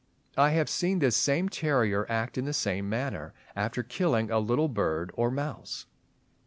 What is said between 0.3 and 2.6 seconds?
I have seen this same terrier act in the